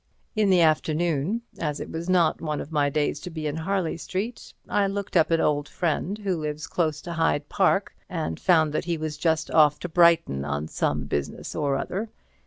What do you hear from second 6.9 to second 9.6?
to Hyde Park, and found that he was just